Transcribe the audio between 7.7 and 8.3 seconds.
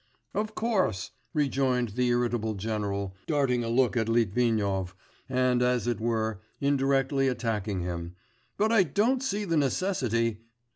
him,